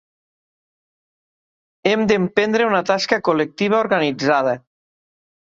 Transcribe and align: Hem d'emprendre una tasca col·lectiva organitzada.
Hem 1.89 2.07
d'emprendre 2.13 2.71
una 2.71 2.81
tasca 2.89 3.21
col·lectiva 3.31 3.79
organitzada. 3.83 4.57